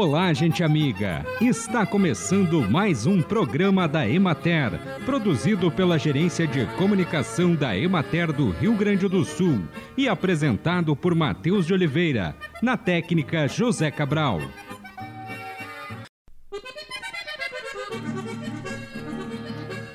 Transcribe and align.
Olá, 0.00 0.32
gente 0.32 0.62
amiga! 0.62 1.26
Está 1.40 1.84
começando 1.84 2.62
mais 2.70 3.04
um 3.04 3.20
programa 3.20 3.88
da 3.88 4.08
Emater, 4.08 4.78
produzido 5.04 5.72
pela 5.72 5.98
Gerência 5.98 6.46
de 6.46 6.64
Comunicação 6.76 7.52
da 7.52 7.76
Emater 7.76 8.32
do 8.32 8.50
Rio 8.50 8.76
Grande 8.76 9.08
do 9.08 9.24
Sul 9.24 9.60
e 9.96 10.08
apresentado 10.08 10.94
por 10.94 11.16
Matheus 11.16 11.66
de 11.66 11.72
Oliveira, 11.72 12.36
na 12.62 12.76
técnica 12.76 13.48
José 13.48 13.90
Cabral. 13.90 14.40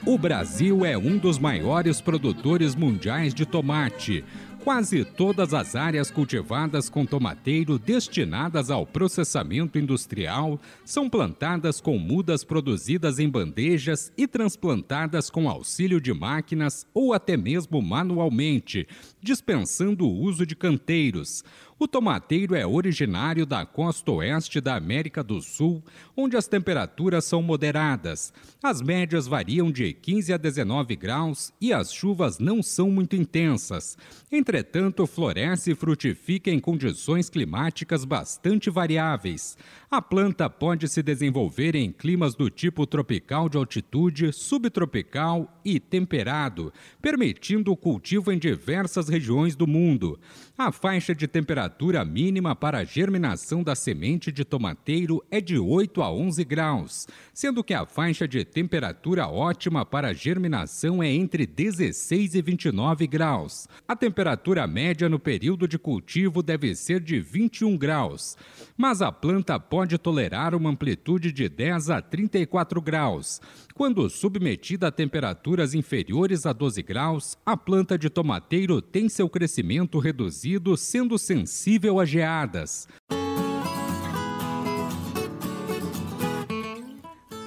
O 0.05 0.17
Brasil 0.17 0.85
é 0.85 0.98
um 0.98 1.17
dos 1.17 1.40
maiores 1.40 2.02
produtores 2.02 2.76
mundiais 2.76 3.34
de 3.34 3.45
tomate 3.45 4.26
Quase 4.63 5.03
todas 5.03 5.53
as 5.53 5.76
áreas 5.76 6.09
cultivadas 6.09 6.88
com 6.88 7.05
tomateiro 7.05 7.77
destinadas 7.77 8.72
ao 8.72 8.86
processamento 8.88 9.77
industrial 9.77 10.58
são 10.86 11.09
plantadas 11.09 11.81
com 11.81 11.98
mudas 11.99 12.45
produzidas 12.45 13.20
em 13.20 13.30
bandejas 13.30 14.09
e 14.17 14.26
transplantadas 14.26 15.30
com 15.30 15.49
auxílio 15.49 15.99
de 15.99 16.13
máquinas 16.13 16.88
ou 16.94 17.13
até 17.13 17.36
mesmo 17.36 17.81
manualmente, 17.81 18.88
dispensando 19.22 20.08
o 20.08 20.17
uso 20.22 20.45
de 20.45 20.55
canteiros. 20.55 21.44
O 21.84 21.88
tomateiro 21.88 22.55
é 22.55 22.66
originário 22.66 23.46
da 23.46 23.66
costa 23.66 24.10
oeste 24.10 24.62
da 24.62 24.78
América 24.78 25.22
do 25.22 25.42
Sul, 25.42 25.84
onde 26.16 26.38
as 26.38 26.48
temperaturas 26.48 27.26
são 27.26 27.42
moderadas. 27.42 28.32
As 28.64 28.82
médias 28.82 29.28
variam 29.28 29.70
de 29.70 29.92
15 29.92 30.32
a 30.32 30.38
19 30.38 30.96
graus 30.96 31.52
e 31.59 31.73
as 31.73 31.94
chuvas 31.94 32.40
não 32.40 32.64
são 32.64 32.90
muito 32.90 33.17
intensas. 33.17 33.98
Entretanto, 34.31 35.06
floresce 35.06 35.72
e 35.72 35.75
frutifica 35.75 36.50
em 36.50 36.58
condições 36.58 37.30
climáticas 37.30 38.06
bastante 38.06 38.70
variáveis. 38.70 39.58
A 39.92 40.02
planta 40.02 40.50
pode 40.50 40.88
se 40.88 41.03
desenvolver 41.03 41.75
em 41.75 41.92
climas 41.92 42.34
do 42.34 42.50
tipo 42.50 42.88
tropical 42.88 43.50
de 43.50 43.58
altitude, 43.58 44.31
subtropical 44.31 45.59
e 45.66 45.81
temperado, 45.81 46.72
permitindo 47.02 47.73
o 47.73 47.78
cultivo 47.78 48.31
em 48.31 48.40
diversas 48.40 49.09
regiões 49.09 49.53
do 49.53 49.68
mundo. 49.68 50.18
A 50.58 50.72
faixa 50.72 51.14
de 51.14 51.28
temperatura 51.28 51.72
mínima 52.05 52.55
para 52.55 52.79
a 52.79 52.83
germinação 52.83 53.63
da 53.63 53.75
semente 53.75 54.31
de 54.31 54.45
tomateiro 54.45 55.23
é 55.31 55.41
de 55.41 55.57
8 55.57 56.02
a 56.02 56.11
11 56.11 56.43
graus, 56.43 57.07
sendo 57.33 57.63
que 57.63 57.73
a 57.73 57.85
faixa 57.85 58.27
de 58.27 58.45
temperatura 58.45 59.27
ótima 59.27 59.85
para 59.85 60.09
a 60.09 60.13
germinação 60.13 61.01
é 61.01 61.11
entre 61.11 61.45
16 61.45 62.35
e 62.35 62.41
29 62.41 63.07
graus. 63.07 63.67
A 63.88 63.95
temperatura 63.95 64.67
média 64.67 65.09
no 65.09 65.19
período 65.19 65.67
de 65.67 65.77
cultivo 65.77 66.44
deve 66.44 66.75
ser 66.75 66.99
de 66.99 67.19
21 67.19 67.77
graus, 67.77 68.38
mas 68.77 69.01
a 69.01 69.11
planta 69.11 69.59
pode 69.59 69.97
tolerar 69.97 70.55
uma 70.55 70.69
amplitude 70.69 71.31
de 71.31 71.49
10 71.49 71.89
a 71.89 72.01
34 72.01 72.81
graus. 72.81 73.41
Quando 73.73 74.07
submetida 74.07 74.89
a 74.89 74.91
temperaturas 74.91 75.73
inferiores 75.73 76.45
a 76.45 76.53
12 76.53 76.83
graus, 76.83 77.35
a 77.43 77.57
planta 77.57 77.97
de 77.97 78.07
tomateiro 78.07 78.79
tem 78.79 79.09
seu 79.09 79.27
crescimento 79.27 79.97
reduzido, 79.97 80.77
sendo 80.77 81.17
sensível 81.17 81.99
a 81.99 82.05
geadas. 82.05 82.88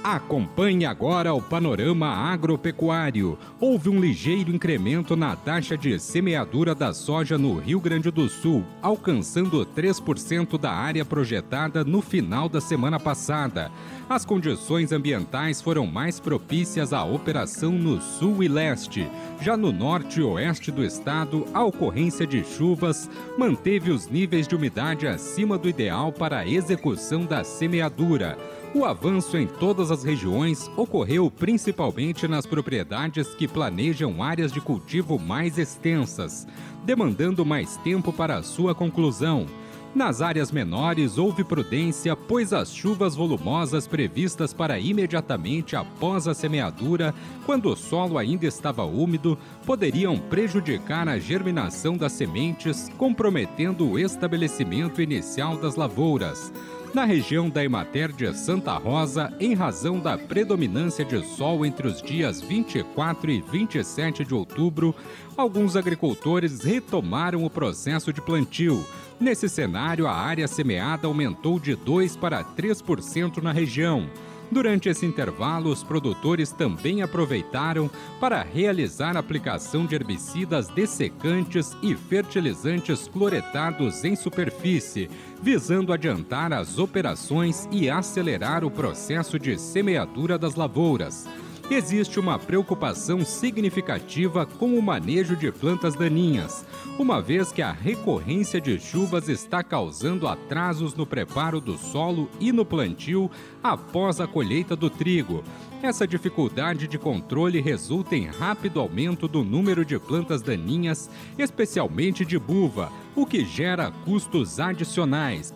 Acompanhe 0.07 0.87
agora 0.87 1.35
o 1.35 1.43
panorama 1.43 2.07
agropecuário. 2.07 3.37
Houve 3.59 3.89
um 3.89 3.99
ligeiro 3.99 4.55
incremento 4.55 5.17
na 5.17 5.35
taxa 5.35 5.77
de 5.77 5.99
semeadura 5.99 6.77
da 6.77 6.95
soja 6.95 7.37
no 7.37 7.59
Rio 7.59 7.81
Grande 7.81 8.09
do 8.12 8.29
Sul, 8.29 8.65
alcançando 8.81 9.66
3% 9.66 10.56
da 10.61 10.71
área 10.71 11.05
projetada 11.05 11.83
no 11.83 12.00
final 12.00 12.49
da 12.49 12.61
semana 12.61 13.00
passada. 13.00 13.69
As 14.09 14.25
condições 14.25 14.93
ambientais 14.93 15.61
foram 15.61 15.89
mais 15.89 16.21
propícias 16.21 16.93
à 16.93 17.03
operação 17.03 17.72
no 17.72 18.00
sul 18.00 18.45
e 18.45 18.47
leste. 18.47 19.11
Já 19.41 19.56
no 19.56 19.72
norte 19.72 20.21
e 20.21 20.22
oeste 20.22 20.71
do 20.71 20.84
estado, 20.84 21.45
a 21.53 21.65
ocorrência 21.65 22.25
de 22.25 22.45
chuvas 22.45 23.11
manteve 23.37 23.91
os 23.91 24.09
níveis 24.09 24.47
de 24.47 24.55
umidade 24.55 25.05
acima 25.09 25.59
do 25.59 25.69
ideal 25.69 26.12
para 26.12 26.39
a 26.39 26.47
execução 26.47 27.25
da 27.25 27.43
semeadura. 27.43 28.39
O 28.76 28.84
avanço 28.84 29.38
em 29.38 29.47
todas 29.47 29.91
as 29.91 30.04
regiões 30.04 30.70
ocorreu 30.76 31.31
principalmente 31.31 32.28
nas 32.28 32.44
propriedades 32.44 33.28
que 33.34 33.48
planejam 33.48 34.22
áreas 34.22 34.53
de 34.53 34.60
cultivo 34.60 35.19
mais 35.19 35.56
extensas, 35.56 36.47
demandando 36.84 37.42
mais 37.42 37.78
tempo 37.78 38.12
para 38.12 38.36
a 38.36 38.42
sua 38.42 38.75
conclusão. 38.75 39.47
Nas 39.94 40.20
áreas 40.20 40.53
menores 40.53 41.16
houve 41.16 41.42
prudência, 41.42 42.15
pois 42.15 42.53
as 42.53 42.70
chuvas 42.70 43.15
volumosas 43.15 43.86
previstas 43.86 44.53
para 44.53 44.78
imediatamente 44.78 45.75
após 45.75 46.28
a 46.28 46.34
semeadura, 46.34 47.15
quando 47.47 47.70
o 47.70 47.76
solo 47.76 48.19
ainda 48.19 48.44
estava 48.44 48.84
úmido, 48.84 49.38
poderiam 49.65 50.19
prejudicar 50.19 51.09
a 51.09 51.19
germinação 51.19 51.97
das 51.97 52.12
sementes, 52.12 52.91
comprometendo 52.98 53.88
o 53.88 53.98
estabelecimento 53.98 55.00
inicial 55.00 55.56
das 55.56 55.76
lavouras 55.76 56.53
na 56.97 57.05
região 57.05 57.51
da 57.51 57.62
Emater 57.62 58.11
de 58.11 58.33
Santa 58.33 58.73
Rosa, 58.73 59.31
em 59.39 59.53
razão 59.53 60.01
da 60.01 60.17
predominância 60.17 61.05
de 61.05 61.23
sol 61.37 61.67
entre 61.67 61.87
os 61.87 62.01
dias 62.01 62.41
24 62.41 63.31
e 63.31 63.43
27 63.43 64.25
de 64.25 64.33
outubro, 64.33 64.95
alguns 65.37 65.77
agricultores 65.77 66.65
retomaram 66.65 67.45
o 67.45 67.51
processo 67.51 68.15
de 68.15 68.23
plantio. 68.23 68.83
Nesse 69.21 69.47
cenário, 69.47 70.07
a 70.07 70.12
área 70.15 70.49
semeada 70.49 71.07
aumentou 71.07 71.61
de 71.61 71.77
2 71.77 72.17
para 72.17 72.43
3% 72.43 73.43
na 73.43 73.53
região. 73.53 74.09
Durante 74.51 74.89
esse 74.89 75.05
intervalo, 75.05 75.71
os 75.71 75.83
produtores 75.83 76.53
também 76.53 77.03
aproveitaram 77.03 77.91
para 78.21 78.43
realizar 78.43 79.17
aplicação 79.17 79.84
de 79.84 79.95
herbicidas 79.95 80.69
dessecantes 80.69 81.77
e 81.83 81.97
fertilizantes 81.97 83.09
cloretados 83.09 84.05
em 84.05 84.15
superfície, 84.15 85.11
visando 85.43 85.93
adiantar 85.93 86.53
as 86.53 86.79
operações 86.79 87.69
e 87.73 87.91
acelerar 87.91 88.65
o 88.65 88.71
processo 88.71 89.39
de 89.39 89.59
semeadura 89.59 90.39
das 90.39 90.55
lavouras 90.55 91.27
existe 91.75 92.21
uma 92.21 92.38
preocupação 92.38 93.25
significativa 93.25 94.47
com 94.47 94.78
o 94.78 94.82
manejo 94.82 95.34
de 95.34 95.50
plantas 95.50 95.97
daninhas, 95.97 96.65
uma 96.99 97.21
vez 97.21 97.50
que 97.50 97.60
a 97.60 97.72
recorrência 97.72 98.60
de 98.60 98.78
chuvas 98.78 99.28
está 99.28 99.65
causando 99.65 100.28
atrasos 100.28 100.94
no 100.94 101.04
preparo 101.04 101.60
do 101.60 101.77
solo 101.77 102.31
e 102.38 102.53
no 102.53 102.65
plantio 102.65 103.31
após 103.62 104.21
a 104.21 104.27
colheita 104.27 104.77
do 104.77 104.88
trigo. 104.88 105.43
Essa 105.82 106.06
dificuldade 106.06 106.87
de 106.87 106.99
controle 106.99 107.60
resulta 107.60 108.16
em 108.16 108.27
rápido 108.27 108.81
aumento 108.81 109.27
do 109.27 109.44
número 109.44 109.84
de 109.84 109.98
plantas 109.98 110.43
daninhas, 110.43 111.10
especialmente 111.37 112.25
de 112.25 112.38
buva, 112.38 112.91
o 113.15 113.27
que 113.27 113.44
gera 113.44 113.91
custos 114.04 114.60
adicionais. 114.60 115.53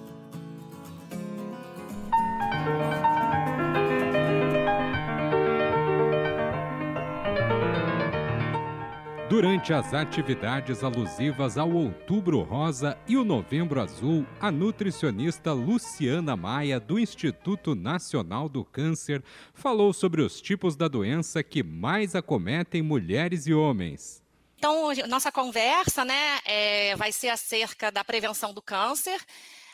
Durante 9.40 9.72
as 9.72 9.94
atividades 9.94 10.84
alusivas 10.84 11.56
ao 11.56 11.72
Outubro 11.72 12.42
Rosa 12.42 12.98
e 13.08 13.16
o 13.16 13.24
Novembro 13.24 13.80
Azul, 13.80 14.26
a 14.38 14.50
nutricionista 14.50 15.54
Luciana 15.54 16.36
Maia, 16.36 16.78
do 16.78 16.98
Instituto 16.98 17.74
Nacional 17.74 18.50
do 18.50 18.62
Câncer, 18.62 19.24
falou 19.54 19.94
sobre 19.94 20.20
os 20.20 20.42
tipos 20.42 20.76
da 20.76 20.88
doença 20.88 21.42
que 21.42 21.62
mais 21.62 22.14
acometem 22.14 22.82
mulheres 22.82 23.46
e 23.46 23.54
homens. 23.54 24.22
Então, 24.58 24.92
nossa 25.08 25.32
conversa 25.32 26.04
né, 26.04 26.38
é, 26.44 26.94
vai 26.96 27.10
ser 27.10 27.30
acerca 27.30 27.90
da 27.90 28.04
prevenção 28.04 28.52
do 28.52 28.60
câncer 28.60 29.18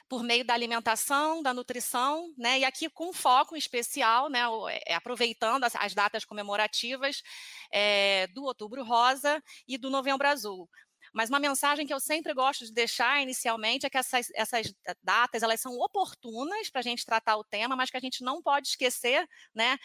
por 0.08 0.22
meio 0.22 0.44
da 0.44 0.54
alimentação, 0.54 1.42
da 1.42 1.52
nutrição, 1.52 2.32
né, 2.38 2.60
e 2.60 2.64
aqui 2.64 2.88
com 2.88 3.12
foco 3.12 3.56
especial, 3.56 4.28
né, 4.28 4.40
é, 4.86 4.94
aproveitando 4.94 5.64
as, 5.64 5.74
as 5.76 5.94
datas 5.94 6.24
comemorativas 6.24 7.22
é, 7.70 8.26
do 8.28 8.44
Outubro 8.44 8.84
Rosa 8.84 9.42
e 9.66 9.76
do 9.76 9.90
Novembro 9.90 10.28
Azul. 10.28 10.68
Mas 11.16 11.30
uma 11.30 11.40
mensagem 11.40 11.86
que 11.86 11.94
eu 11.94 11.98
sempre 11.98 12.34
gosto 12.34 12.66
de 12.66 12.72
deixar 12.72 13.22
inicialmente 13.22 13.86
é 13.86 13.90
que 13.90 13.96
essas, 13.96 14.28
essas 14.34 14.70
datas 15.02 15.42
elas 15.42 15.58
são 15.58 15.72
oportunas 15.78 16.68
para 16.68 16.80
a 16.80 16.82
gente 16.82 17.06
tratar 17.06 17.38
o 17.38 17.44
tema, 17.44 17.74
mas 17.74 17.88
que 17.88 17.96
a 17.96 18.00
gente 18.00 18.22
não 18.22 18.42
pode 18.42 18.68
esquecer, 18.68 19.26
né, 19.54 19.78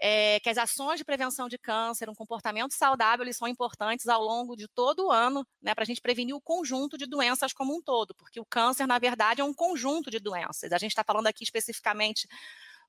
é, 0.00 0.40
que 0.40 0.48
as 0.48 0.56
ações 0.56 0.96
de 0.96 1.04
prevenção 1.04 1.46
de 1.46 1.58
câncer, 1.58 2.08
um 2.08 2.14
comportamento 2.14 2.72
saudável, 2.72 3.22
eles 3.22 3.36
são 3.36 3.46
importantes 3.46 4.08
ao 4.08 4.22
longo 4.22 4.56
de 4.56 4.66
todo 4.66 5.08
o 5.08 5.12
ano, 5.12 5.46
né, 5.60 5.74
para 5.74 5.82
a 5.82 5.86
gente 5.86 6.00
prevenir 6.00 6.34
o 6.34 6.40
conjunto 6.40 6.96
de 6.96 7.04
doenças 7.04 7.52
como 7.52 7.76
um 7.76 7.82
todo, 7.82 8.14
porque 8.14 8.40
o 8.40 8.46
câncer 8.46 8.86
na 8.86 8.98
verdade 8.98 9.42
é 9.42 9.44
um 9.44 9.52
conjunto 9.52 10.10
de 10.10 10.18
doenças. 10.18 10.72
A 10.72 10.78
gente 10.78 10.92
está 10.92 11.04
falando 11.04 11.26
aqui 11.26 11.44
especificamente 11.44 12.26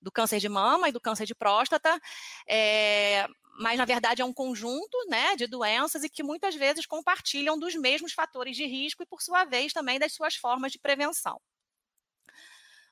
do 0.02 0.12
câncer 0.12 0.40
de 0.40 0.50
mama 0.50 0.90
e 0.90 0.92
do 0.92 1.02
câncer 1.02 1.26
de 1.26 1.36
próstata, 1.36 2.00
é, 2.48 3.28
mas 3.60 3.78
na 3.78 3.86
verdade 3.86 4.22
é 4.22 4.26
um 4.26 4.34
conjunto 4.34 4.98
né, 5.10 5.36
de 5.36 5.48
doenças 5.48 6.04
e 6.04 6.10
que 6.10 6.24
muitas 6.24 6.56
vezes 6.56 6.86
compartilham 6.86 7.60
dos 7.60 7.76
mesmos 7.76 8.14
fatores 8.14 8.56
de 8.56 8.66
risco 8.66 9.04
e, 9.04 9.06
por 9.06 9.22
sua 9.22 9.46
vez, 9.46 9.74
também 9.74 10.00
das 10.00 10.14
suas 10.14 10.36
formas 10.36 10.72
de 10.72 10.80
prevenção. 10.80 11.40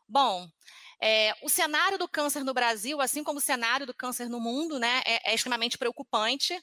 Bom, 0.07 0.47
É, 1.01 1.33
o 1.43 1.49
cenário 1.49 1.97
do 1.97 2.09
câncer 2.09 2.43
no 2.43 2.53
Brasil, 2.53 3.01
assim 3.01 3.23
como 3.23 3.39
o 3.39 3.41
cenário 3.41 3.87
do 3.87 3.95
câncer 3.95 4.29
no 4.29 4.41
mundo, 4.41 4.79
né, 4.81 5.01
é, 5.07 5.31
é 5.31 5.35
extremamente 5.35 5.79
preocupante. 5.79 6.61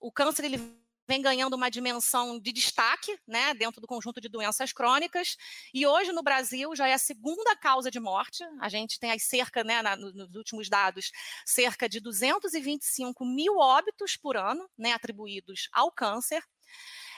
O 0.00 0.12
câncer 0.12 0.44
ele 0.44 0.58
vem 1.08 1.22
ganhando 1.22 1.54
uma 1.54 1.70
dimensão 1.70 2.38
de 2.38 2.52
destaque 2.52 3.16
né, 3.26 3.54
dentro 3.54 3.80
do 3.80 3.86
conjunto 3.86 4.20
de 4.20 4.28
doenças 4.28 4.72
crônicas. 4.72 5.36
E 5.72 5.86
hoje 5.86 6.12
no 6.12 6.22
Brasil 6.22 6.74
já 6.74 6.88
é 6.88 6.94
a 6.94 6.98
segunda 6.98 7.56
causa 7.56 7.90
de 7.90 8.00
morte. 8.00 8.44
A 8.60 8.68
gente 8.68 8.98
tem 8.98 9.10
aí 9.10 9.20
cerca, 9.20 9.62
né, 9.62 9.82
na, 9.82 9.96
nos 9.96 10.34
últimos 10.34 10.68
dados, 10.68 11.10
cerca 11.44 11.88
de 11.88 12.00
225 12.00 13.24
mil 13.24 13.56
óbitos 13.58 14.16
por 14.16 14.36
ano 14.36 14.68
né, 14.76 14.92
atribuídos 14.92 15.68
ao 15.72 15.90
câncer. 15.90 16.42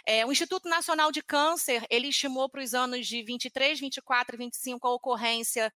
É, 0.07 0.25
o 0.25 0.33
Instituto 0.33 0.69
Nacional 0.69 1.13
de 1.13 1.23
Câncer, 1.23 1.87
ele 1.91 2.09
estimou 2.09 2.49
para 2.49 2.63
os 2.63 2.75
anos 2.75 3.07
de 3.07 3.23
23, 3.23 3.79
24 3.81 4.37
e 4.37 4.39
25 4.39 4.87
a 4.87 4.95
ocorrência 4.95 5.73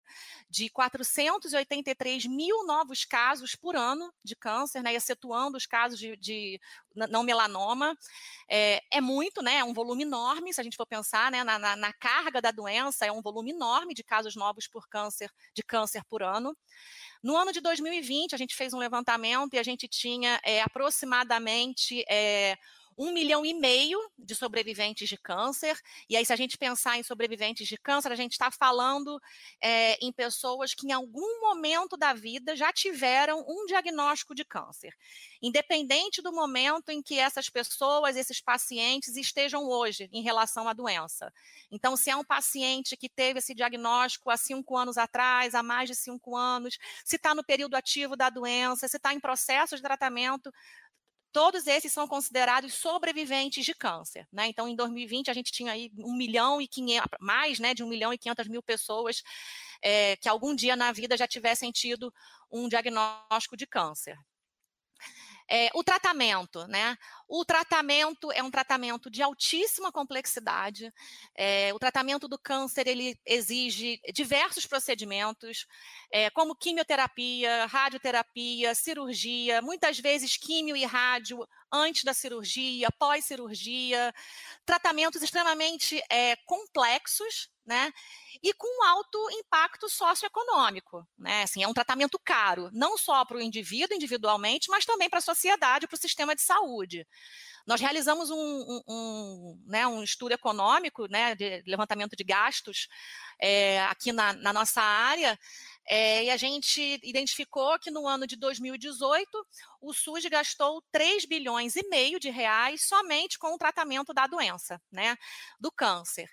de 0.50 0.70
483 0.70 2.26
mil 2.26 2.66
novos 2.66 3.06
casos 3.06 3.56
por 3.56 3.76
ano 3.76 4.14
de 4.24 4.36
câncer, 4.36 4.82
né, 4.82 4.94
excetuando 4.94 5.58
os 5.58 5.66
casos 5.66 6.00
de, 6.00 6.16
de 6.18 6.60
não 6.94 7.24
melanoma. 7.24 7.98
É, 8.50 8.82
é, 8.92 9.02
muito, 9.02 9.42
né, 9.42 9.58
é 9.58 9.64
um 9.64 9.74
volume 9.74 10.04
enorme, 10.04 10.54
se 10.54 10.60
a 10.60 10.64
gente 10.64 10.78
for 10.78 10.86
pensar 10.86 11.32
né, 11.32 11.44
na, 11.44 11.58
na, 11.58 11.76
na 11.76 11.94
carga 11.94 12.42
da 12.42 12.52
doença, 12.52 13.06
é 13.06 13.12
um 13.12 13.22
volume 13.22 13.52
enorme 13.52 13.94
de 13.94 14.04
casos 14.04 14.36
novos 14.36 14.68
por 14.68 14.88
câncer, 14.88 15.32
de 15.54 15.64
câncer 15.64 16.04
por 16.06 16.22
ano. 16.22 16.56
No 17.24 17.38
ano 17.38 17.52
de 17.54 17.62
2020, 17.62 18.34
a 18.34 18.38
gente 18.38 18.56
fez 18.56 18.74
um 18.74 18.80
levantamento 18.80 19.54
e 19.54 19.60
a 19.60 19.64
gente 19.64 19.88
tinha 19.88 20.40
é, 20.44 20.62
aproximadamente 20.62 22.04
é, 22.10 22.58
um 22.98 23.12
milhão 23.12 23.46
e 23.46 23.54
meio 23.54 24.00
de 24.18 24.36
sobreviventes 24.36 25.08
de 25.08 25.18
câncer. 25.18 25.78
E 26.10 26.16
aí, 26.16 26.26
se 26.26 26.34
a 26.34 26.36
gente 26.36 26.58
pensar 26.58 26.98
em 26.98 27.04
sobreviventes 27.04 27.68
de 27.68 27.78
câncer, 27.78 28.12
a 28.12 28.16
gente 28.16 28.34
está 28.34 28.52
falando 28.52 29.20
é, 29.62 29.98
em 30.06 30.12
pessoas 30.12 30.74
que 30.74 30.88
em 30.88 30.92
algum 30.92 31.42
momento 31.42 31.98
da 31.98 32.14
vida 32.14 32.56
já 32.56 32.72
tiveram 32.72 33.44
um 33.48 33.66
diagnóstico 33.66 34.36
de 34.36 34.46
câncer, 34.46 34.96
independente 35.42 36.22
do 36.22 36.32
momento 36.32 36.90
em 36.90 37.02
que 37.02 37.18
essas 37.18 37.50
pessoas, 37.50 38.16
esses 38.16 38.42
pacientes 38.42 39.16
estejam 39.16 39.68
hoje 39.68 40.10
em 40.12 40.22
relação 40.22 40.68
à 40.68 40.74
doença. 40.74 41.34
Então, 41.72 41.96
se 41.96 42.10
é 42.10 42.16
um 42.16 42.24
paciente 42.24 42.98
que 42.98 43.10
teve 43.10 43.40
esse 43.40 43.54
diagnóstico 43.54 44.30
há 44.30 44.38
cinco 44.38 44.78
anos 44.78 44.98
atrás, 44.98 45.56
há 45.56 45.64
mais 45.64 45.90
de 45.90 45.96
cinco 45.96 46.36
anos, 46.36 46.78
se 47.04 47.16
está 47.16 47.34
no 47.34 47.44
período 47.44 47.76
ativo 47.76 48.16
da 48.16 48.30
doença, 48.30 48.88
se 48.88 48.98
está 48.98 49.14
em 49.14 49.20
processo 49.20 49.76
de 49.76 49.82
tratamento, 49.82 50.52
todos 51.32 51.68
esses 51.68 51.92
são 51.92 52.08
considerados 52.08 52.74
sobreviventes 52.74 53.66
de 53.66 53.74
câncer. 53.74 54.28
Né? 54.32 54.48
Então, 54.48 54.68
em 54.68 54.76
2020, 54.76 55.32
a 55.32 55.34
gente 55.34 55.52
tinha 55.52 55.72
aí 55.72 55.92
1 55.98 56.14
milhão 56.16 56.62
e 56.62 56.68
500, 56.68 57.08
mais 57.20 57.60
né, 57.60 57.74
de 57.74 57.84
1 57.84 57.88
milhão 57.88 58.14
e 58.14 58.18
500 58.18 58.48
mil 58.48 58.62
pessoas 58.62 59.24
é, 59.82 60.16
que 60.18 60.30
algum 60.30 60.56
dia 60.56 60.76
na 60.76 60.92
vida 60.92 61.18
já 61.18 61.28
tivessem 61.28 61.72
tido 61.72 62.14
um 62.52 62.68
diagnóstico 62.68 63.58
de 63.58 63.66
câncer. 63.66 64.18
É, 65.54 65.70
o 65.74 65.84
tratamento, 65.84 66.66
né? 66.68 66.98
O 67.28 67.44
tratamento 67.44 68.32
é 68.32 68.42
um 68.42 68.50
tratamento 68.50 69.12
de 69.12 69.22
altíssima 69.22 69.92
complexidade. 69.92 70.94
É, 71.36 71.74
o 71.74 71.80
tratamento 71.80 72.26
do 72.26 72.40
câncer 72.40 72.88
ele 72.88 73.20
exige 73.26 74.00
diversos 74.14 74.66
procedimentos, 74.66 75.68
é, 76.10 76.30
como 76.30 76.56
quimioterapia, 76.56 77.66
radioterapia, 77.66 78.74
cirurgia, 78.74 79.62
muitas 79.62 80.00
vezes 80.00 80.38
químio 80.38 80.74
e 80.74 80.86
rádio 80.86 81.46
antes 81.70 82.06
da 82.06 82.14
cirurgia, 82.14 82.88
pós-cirurgia, 82.98 84.14
tratamentos 84.66 85.22
extremamente 85.22 86.02
complexos, 86.46 87.50
né? 87.66 87.92
E 88.42 88.54
com 88.54 88.84
alto 88.86 89.18
impacto 89.32 89.88
socioeconômico, 89.90 91.08
né? 91.18 91.44
Assim, 91.44 91.64
é 91.64 91.68
um 91.68 91.74
tratamento 91.74 92.20
caro, 92.20 92.70
não 92.74 92.98
só 92.98 93.24
para 93.26 93.38
o 93.38 93.42
indivíduo 93.42 93.96
individualmente, 93.96 94.70
mas 94.70 94.86
também 94.86 95.10
para 95.10 95.20
a 95.20 95.22
sociedade, 95.22 95.88
para 95.88 95.96
o 95.96 96.00
sistema 96.00 96.36
de 96.36 96.42
saúde. 96.42 97.08
Nós 97.66 97.80
realizamos 97.80 98.30
um, 98.32 98.36
um, 98.36 98.82
um, 98.88 99.64
né, 99.68 99.86
um 99.86 100.04
estudo 100.04 100.34
econômico, 100.34 101.08
né, 101.08 101.36
de 101.36 101.62
levantamento 101.68 102.16
de 102.16 102.24
gastos 102.24 102.88
é, 103.40 103.82
aqui 103.86 104.12
na, 104.12 104.34
na, 104.34 104.52
nossa 104.52 104.82
área, 104.82 105.38
é, 105.88 106.26
e 106.26 106.30
a 106.30 106.38
gente 106.38 107.00
identificou 107.04 107.78
que 107.80 107.92
no 107.92 108.08
ano 108.08 108.28
de 108.28 108.36
2018 108.36 109.28
o 109.82 109.94
SUS 109.94 110.26
gastou 110.26 110.82
3 110.92 111.26
bilhões 111.26 111.76
e 111.76 111.88
meio 111.90 112.20
de 112.20 112.30
reais 112.30 112.84
somente 112.88 113.40
com 113.40 113.54
o 113.54 113.58
tratamento 113.58 114.14
da 114.14 114.28
doença, 114.28 114.82
né, 114.92 115.18
do 115.60 115.72
câncer. 115.72 116.30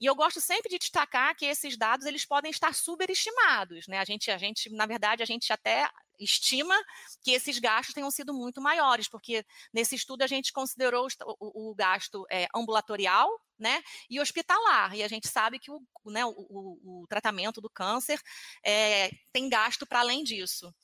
E 0.00 0.06
eu 0.06 0.16
gosto 0.16 0.40
sempre 0.40 0.68
de 0.68 0.78
destacar 0.78 1.36
que 1.36 1.46
esses 1.46 1.76
dados 1.76 2.06
eles 2.06 2.24
podem 2.24 2.50
estar 2.50 2.74
superestimados, 2.74 3.86
né? 3.86 3.98
A 4.00 4.04
gente, 4.04 4.32
a 4.32 4.36
gente, 4.36 4.68
na 4.70 4.84
verdade, 4.84 5.22
a 5.22 5.26
gente 5.26 5.52
até 5.52 5.88
estima 6.18 6.74
que 7.22 7.32
esses 7.32 7.58
gastos 7.58 7.94
tenham 7.94 8.10
sido 8.10 8.32
muito 8.32 8.60
maiores, 8.60 9.08
porque 9.08 9.44
nesse 9.72 9.94
estudo 9.94 10.22
a 10.22 10.26
gente 10.26 10.52
considerou 10.52 11.06
o, 11.38 11.74
gasto 11.74 12.26
é, 12.30 12.46
ambulatorial, 12.54 13.28
né, 13.58 13.80
e 14.10 14.18
hospitalar, 14.18 14.94
e 14.94 15.04
a 15.04 15.08
gente 15.08 15.28
sabe 15.28 15.58
que 15.58 15.70
o, 15.70 15.80
né, 16.06 16.24
o, 16.26 16.32
o 16.32 17.06
tratamento 17.08 17.60
do 17.60 17.70
câncer 17.70 18.20
é, 18.66 19.08
tem 19.32 19.48
gasto 19.48 19.86
para 19.86 20.00
além 20.00 20.24
disso. 20.24 20.74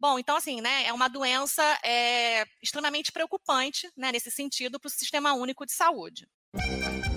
Bom, 0.00 0.18
então 0.18 0.36
assim, 0.36 0.60
né, 0.60 0.86
é 0.86 0.92
uma 0.92 1.08
doença 1.08 1.62
é, 1.84 2.44
extremamente 2.62 3.12
preocupante, 3.12 3.90
né, 3.96 4.10
nesse 4.12 4.30
sentido, 4.30 4.80
para 4.80 4.88
o 4.88 4.90
Sistema 4.90 5.34
Único 5.34 5.66
de 5.66 5.72
Saúde. 5.72 6.26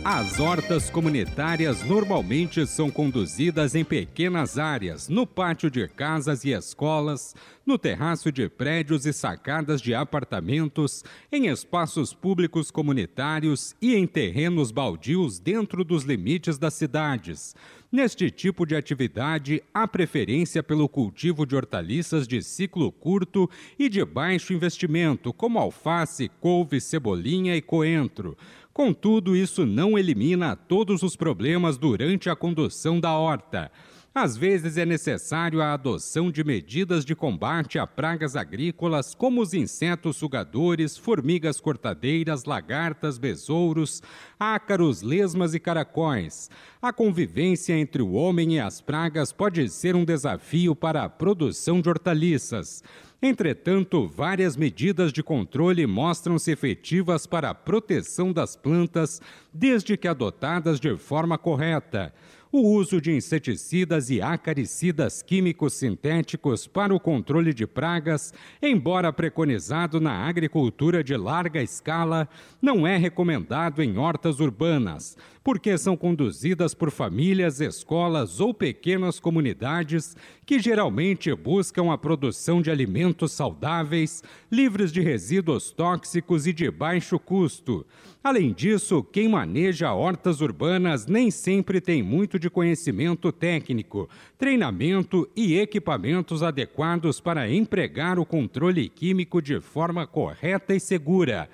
As 0.07 0.39
hortas 0.39 0.87
comunitárias 0.87 1.83
normalmente 1.83 2.67
são 2.67 2.91
conduzidas 2.91 3.73
em 3.73 3.83
pequenas 3.83 4.59
áreas, 4.59 5.09
no 5.09 5.25
pátio 5.25 5.67
de 5.67 5.87
casas 5.87 6.45
e 6.45 6.51
escolas, 6.51 7.33
no 7.65 7.75
terraço 7.75 8.31
de 8.31 8.47
prédios 8.47 9.07
e 9.07 9.11
sacadas 9.11 9.81
de 9.81 9.95
apartamentos, 9.95 11.03
em 11.31 11.47
espaços 11.47 12.13
públicos 12.13 12.69
comunitários 12.69 13.75
e 13.81 13.95
em 13.95 14.05
terrenos 14.05 14.69
baldios 14.69 15.39
dentro 15.39 15.83
dos 15.83 16.03
limites 16.03 16.59
das 16.59 16.75
cidades. 16.75 17.55
Neste 17.95 18.29
tipo 18.29 18.65
de 18.65 18.75
atividade, 18.75 19.63
há 19.73 19.87
preferência 19.87 20.61
pelo 20.61 20.89
cultivo 20.89 21.45
de 21.45 21.55
hortaliças 21.55 22.27
de 22.27 22.43
ciclo 22.43 22.91
curto 22.91 23.49
e 23.79 23.87
de 23.87 24.03
baixo 24.03 24.51
investimento, 24.51 25.31
como 25.31 25.57
alface, 25.57 26.29
couve, 26.41 26.81
cebolinha 26.81 27.55
e 27.55 27.61
coentro. 27.61 28.37
Contudo, 28.73 29.33
isso 29.33 29.65
não 29.65 29.97
elimina 29.97 30.57
todos 30.57 31.03
os 31.03 31.15
problemas 31.15 31.77
durante 31.77 32.29
a 32.29 32.35
condução 32.35 32.99
da 32.99 33.17
horta. 33.17 33.71
Às 34.17 34.37
vezes 34.37 34.77
é 34.77 34.85
necessário 34.85 35.61
a 35.61 35.73
adoção 35.73 36.31
de 36.31 36.41
medidas 36.41 37.03
de 37.03 37.13
combate 37.13 37.77
a 37.77 37.85
pragas 37.85 38.37
agrícolas, 38.37 39.13
como 39.13 39.41
os 39.41 39.53
insetos 39.53 40.15
sugadores, 40.15 40.95
formigas 40.97 41.59
cortadeiras, 41.59 42.45
lagartas, 42.45 43.17
besouros, 43.17 44.01
ácaros, 44.39 45.01
lesmas 45.01 45.53
e 45.53 45.59
caracóis. 45.59 46.49
A 46.81 46.93
convivência 46.93 47.73
entre 47.73 48.01
o 48.01 48.13
homem 48.13 48.55
e 48.55 48.59
as 48.61 48.79
pragas 48.79 49.33
pode 49.33 49.67
ser 49.67 49.97
um 49.97 50.05
desafio 50.05 50.73
para 50.73 51.03
a 51.03 51.09
produção 51.09 51.81
de 51.81 51.89
hortaliças. 51.89 52.81
Entretanto, 53.21 54.07
várias 54.07 54.55
medidas 54.55 55.11
de 55.11 55.21
controle 55.21 55.85
mostram-se 55.85 56.49
efetivas 56.51 57.27
para 57.27 57.49
a 57.49 57.53
proteção 57.53 58.31
das 58.31 58.55
plantas, 58.55 59.21
desde 59.53 59.97
que 59.97 60.07
adotadas 60.07 60.79
de 60.79 60.95
forma 60.95 61.37
correta 61.37 62.13
o 62.51 62.59
uso 62.59 63.01
de 63.01 63.11
inseticidas 63.11 64.09
e 64.09 64.21
acaricidas 64.21 65.21
químicos 65.21 65.73
sintéticos 65.73 66.67
para 66.67 66.93
o 66.93 66.99
controle 66.99 67.53
de 67.53 67.67
pragas, 67.67 68.33
embora 68.61 69.11
preconizado 69.11 69.99
na 69.99 70.27
agricultura 70.27 71.03
de 71.03 71.15
larga 71.17 71.61
escala, 71.61 72.29
não 72.61 72.87
é 72.87 72.97
recomendado 72.97 73.83
em 73.83 73.97
hortas 73.97 74.39
urbanas, 74.39 75.17
porque 75.43 75.77
são 75.77 75.95
conduzidas 75.95 76.73
por 76.73 76.89
famílias, 76.89 77.61
escolas 77.61 78.39
ou 78.39 78.53
pequenas 78.53 79.19
comunidades 79.19 80.15
que 80.45 80.59
geralmente 80.59 81.33
buscam 81.35 81.91
a 81.91 81.97
produção 81.97 82.61
de 82.61 82.71
alimentos 82.71 83.31
saudáveis, 83.31 84.23
livres 84.51 84.91
de 84.91 85.01
resíduos 85.01 85.71
tóxicos 85.71 86.47
e 86.47 86.53
de 86.53 86.69
baixo 86.71 87.19
custo. 87.19 87.85
Além 88.23 88.53
disso, 88.53 89.03
quem 89.03 89.29
maneja 89.29 89.93
hortas 89.93 90.41
urbanas 90.41 91.05
nem 91.05 91.29
sempre 91.29 91.79
tem 91.79 92.01
muito 92.01 92.34
de 92.37 92.49
conhecimento 92.49 93.31
técnico, 93.31 94.09
treinamento 94.37 95.29
e 95.35 95.57
equipamentos 95.57 96.43
adequados 96.43 97.19
para 97.19 97.49
empregar 97.49 98.19
o 98.19 98.25
controle 98.25 98.89
químico 98.89 99.41
de 99.41 99.59
forma 99.59 100.05
correta 100.05 100.73
e 100.73 100.79
segura. 100.79 101.49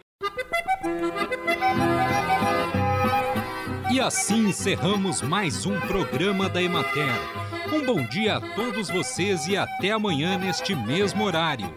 E 3.91 4.00
assim 4.00 4.47
encerramos 4.47 5.21
mais 5.21 5.65
um 5.65 5.79
programa 5.81 6.47
da 6.47 6.61
Emater. 6.61 7.13
Um 7.73 7.85
bom 7.85 8.05
dia 8.07 8.38
a 8.38 8.41
todos 8.41 8.89
vocês 8.89 9.47
e 9.47 9.57
até 9.57 9.91
amanhã 9.91 10.38
neste 10.38 10.75
mesmo 10.75 11.23
horário. 11.23 11.73